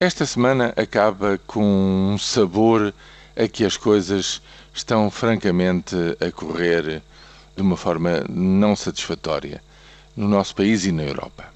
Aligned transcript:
Esta 0.00 0.24
semana 0.24 0.72
acaba 0.76 1.40
com 1.44 2.12
um 2.12 2.16
sabor 2.18 2.94
a 3.36 3.48
que 3.48 3.64
as 3.64 3.76
coisas 3.76 4.40
estão 4.72 5.10
francamente 5.10 5.96
a 6.24 6.30
correr 6.30 7.02
de 7.56 7.62
uma 7.62 7.76
forma 7.76 8.24
não 8.28 8.76
satisfatória 8.76 9.60
no 10.16 10.28
nosso 10.28 10.54
país 10.54 10.84
e 10.84 10.92
na 10.92 11.02
Europa. 11.02 11.52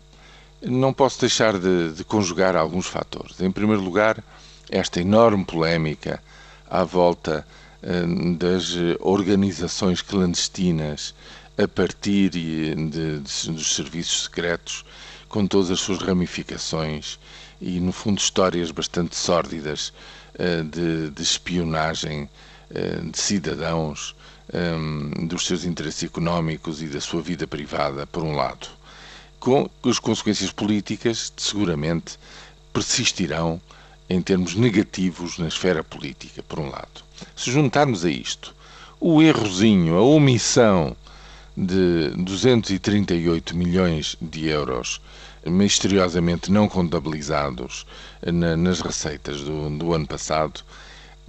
Não 0.61 0.93
posso 0.93 1.21
deixar 1.21 1.57
de, 1.57 1.93
de 1.93 2.03
conjugar 2.03 2.57
alguns 2.57 2.89
fatores. 2.89 3.41
Em 3.41 3.53
primeiro 3.53 3.81
lugar, 3.81 4.21
esta 4.69 5.01
enorme 5.01 5.45
polémica 5.45 6.21
à 6.69 6.83
volta 6.83 7.47
eh, 7.81 8.03
das 8.37 8.75
organizações 8.99 10.03
clandestinas 10.03 11.15
a 11.57 11.69
partir 11.69 12.29
de, 12.31 12.75
de, 12.75 13.19
dos 13.21 13.77
serviços 13.77 14.25
secretos, 14.25 14.85
com 15.33 15.47
todas 15.47 15.71
as 15.71 15.81
suas 15.81 15.99
ramificações 15.99 17.19
e, 17.59 17.81
no 17.81 17.91
fundo, 17.91 18.19
histórias 18.19 18.71
bastante 18.71 19.17
sórdidas 19.17 19.91
uh, 20.35 20.63
de, 20.63 21.09
de, 21.09 21.23
espionagem 21.23 22.29
uh, 22.71 23.11
de 23.11 23.19
cidadãos, 23.19 24.15
eh, 24.53 25.27
dos 25.27 25.47
seus 25.47 25.65
interesses 25.65 26.03
económicos 26.03 26.83
e 26.83 26.87
da 26.87 27.01
sua 27.01 27.23
vida 27.23 27.47
privada, 27.47 28.07
por 28.07 28.23
um 28.23 28.37
lado, 28.37 28.69
com 29.41 29.71
as 29.85 29.99
consequências 29.99 30.53
políticas, 30.53 31.33
seguramente, 31.39 32.19
persistirão 32.71 33.59
em 34.11 34.21
termos 34.21 34.55
negativos 34.55 35.39
na 35.39 35.49
esfera 35.49 35.83
política, 35.83 36.43
por 36.43 36.59
um 36.59 36.69
lado. 36.69 37.03
Se 37.35 37.51
juntarmos 37.51 38.05
a 38.05 38.11
isto 38.11 38.55
o 39.01 39.23
errozinho, 39.23 39.97
a 39.97 40.03
omissão 40.03 40.95
de 41.57 42.11
238 42.17 43.57
milhões 43.57 44.17
de 44.21 44.49
euros 44.49 45.01
misteriosamente 45.47 46.51
não 46.51 46.69
contabilizados 46.69 47.87
na, 48.25 48.57
nas 48.57 48.81
receitas 48.81 49.41
do, 49.43 49.69
do, 49.71 49.93
ano 49.93 50.07
passado 50.07 50.61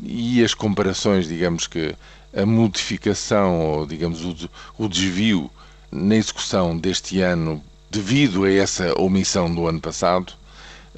e 0.02 0.44
as 0.44 0.54
comparações, 0.54 1.28
digamos 1.28 1.67
que 1.67 1.95
a 2.36 2.45
modificação 2.45 3.59
ou 3.59 3.86
digamos 3.86 4.23
o, 4.23 4.50
o 4.78 4.88
desvio 4.88 5.52
na 5.92 6.16
execução 6.16 6.78
deste 6.78 7.22
ano 7.22 7.64
devido 7.92 8.45
a 8.45 8.52
essa 8.52 9.00
omissão 9.00 9.53
do 9.53 9.67
ano 9.67 9.80
passado, 9.80 10.34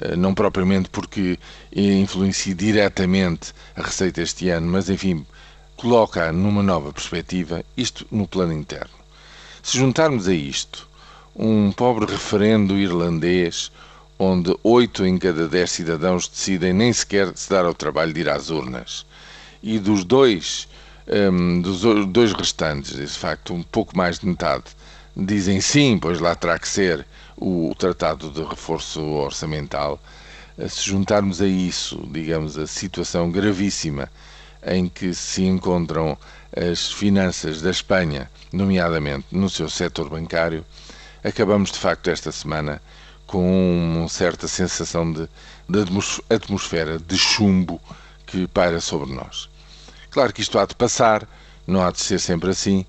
eh, 0.00 0.16
não 0.16 0.34
propriamente 0.34 0.88
porque 0.88 1.38
influencia 1.70 2.54
diretamente 2.54 3.52
a 3.74 3.82
receita 3.82 4.22
este 4.22 4.48
ano, 4.48 4.66
mas 4.66 4.88
enfim, 4.88 5.26
coloca 5.76 6.32
numa 6.32 6.62
nova 6.62 6.92
perspectiva, 6.92 7.62
isto 7.76 8.06
no 8.10 8.26
plano 8.26 8.54
interno. 8.54 9.05
Se 9.66 9.78
juntarmos 9.78 10.28
a 10.28 10.32
isto 10.32 10.86
um 11.34 11.72
pobre 11.72 12.06
referendo 12.06 12.78
irlandês 12.78 13.72
onde 14.16 14.56
oito 14.62 15.04
em 15.04 15.18
cada 15.18 15.48
dez 15.48 15.72
cidadãos 15.72 16.28
decidem 16.28 16.72
nem 16.72 16.92
sequer 16.92 17.36
se 17.36 17.50
dar 17.50 17.64
ao 17.64 17.74
trabalho 17.74 18.12
de 18.12 18.20
ir 18.20 18.28
às 18.28 18.48
urnas, 18.48 19.04
e 19.60 19.80
dos 19.80 20.04
dois, 20.04 20.68
um, 21.08 21.60
dos 21.60 21.80
dois 22.06 22.32
restantes, 22.32 22.94
de 22.96 23.08
facto, 23.08 23.52
um 23.52 23.62
pouco 23.64 23.96
mais 23.96 24.20
de 24.20 24.26
metade, 24.26 24.66
dizem 25.16 25.60
sim, 25.60 25.98
pois 26.00 26.20
lá 26.20 26.36
terá 26.36 26.60
que 26.60 26.68
ser 26.68 27.04
o 27.36 27.74
Tratado 27.76 28.30
de 28.30 28.44
Reforço 28.44 29.02
Orçamental. 29.02 30.00
Se 30.68 30.88
juntarmos 30.88 31.42
a 31.42 31.46
isso, 31.48 32.08
digamos, 32.12 32.56
a 32.56 32.68
situação 32.68 33.32
gravíssima 33.32 34.08
em 34.66 34.88
que 34.88 35.14
se 35.14 35.44
encontram 35.44 36.18
as 36.54 36.92
finanças 36.92 37.62
da 37.62 37.70
Espanha, 37.70 38.28
nomeadamente 38.52 39.26
no 39.30 39.48
seu 39.48 39.70
setor 39.70 40.10
bancário, 40.10 40.64
acabamos 41.22 41.70
de 41.70 41.78
facto 41.78 42.10
esta 42.10 42.32
semana 42.32 42.82
com 43.26 43.98
uma 43.98 44.08
certa 44.08 44.48
sensação 44.48 45.12
de, 45.12 45.28
de 45.68 45.84
atmosfera 46.28 46.98
de 46.98 47.16
chumbo 47.16 47.80
que 48.26 48.46
paira 48.48 48.80
sobre 48.80 49.12
nós. 49.14 49.48
Claro 50.10 50.32
que 50.32 50.40
isto 50.40 50.58
há 50.58 50.66
de 50.66 50.74
passar, 50.74 51.28
não 51.66 51.82
há 51.82 51.90
de 51.90 52.00
ser 52.00 52.18
sempre 52.18 52.50
assim, 52.50 52.84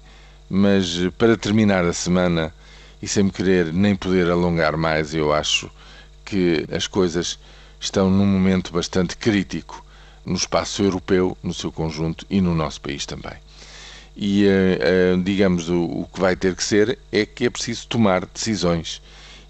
mas 0.49 0.97
para 1.17 1.37
terminar 1.37 1.83
a 1.85 1.93
semana 1.93 2.53
e 3.01 3.07
sem 3.07 3.23
me 3.23 3.31
querer 3.31 3.73
nem 3.73 3.95
poder 3.95 4.29
alongar 4.29 4.77
mais, 4.77 5.13
eu 5.13 5.33
acho 5.33 5.69
que 6.23 6.65
as 6.71 6.87
coisas 6.87 7.37
estão 7.79 8.09
num 8.09 8.25
momento 8.25 8.71
bastante 8.71 9.15
crítico 9.15 9.85
no 10.27 10.35
espaço 10.35 10.83
europeu, 10.83 11.37
no 11.41 11.53
seu 11.53 11.71
conjunto 11.71 12.25
e 12.29 12.41
no 12.41 12.53
nosso 12.53 12.81
país 12.81 13.05
também. 13.05 13.37
E, 14.15 14.45
uh, 14.45 15.15
uh, 15.15 15.23
digamos, 15.23 15.69
o, 15.69 16.05
que 16.13 16.19
vai 16.19 16.35
ter 16.35 16.53
que 16.53 16.63
ser 16.63 16.99
é 17.11 17.25
que 17.25 17.45
é 17.45 17.49
preciso 17.49 17.87
tomar 17.87 18.25
decisões 18.25 19.01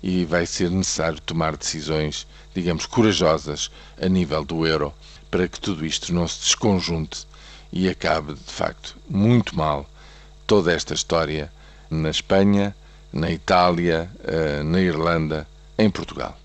e 0.03 0.23
vai 0.23 0.45
ser 0.45 0.69
necessário 0.69 1.19
tomar 1.21 1.57
decisões, 1.57 2.27
digamos, 2.53 2.85
corajosas 2.85 3.71
a 3.99 4.07
nível 4.07 4.45
do 4.45 4.67
euro 4.67 4.93
para 5.31 5.47
que 5.47 5.59
tudo 5.59 5.83
isto 5.83 6.13
não 6.13 6.27
se 6.27 6.41
desconjunte 6.41 7.25
e 7.71 7.89
acabe, 7.89 8.35
de 8.35 8.53
facto, 8.53 8.95
muito 9.09 9.57
mal 9.57 9.89
toda 10.45 10.71
esta 10.71 10.93
história 10.93 11.51
na 11.89 12.11
Espanha, 12.11 12.75
na 13.11 13.31
Itália, 13.31 14.11
uh, 14.19 14.63
na 14.63 14.79
Irlanda, 14.79 15.47
em 15.75 15.89
Portugal. 15.89 16.37